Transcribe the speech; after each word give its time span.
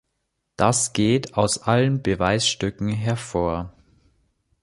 Das 0.55 0.93
geht 0.93 1.35
aus 1.35 1.59
allen 1.61 2.01
Beweisstücken 2.01 2.87
hervor. 2.89 3.71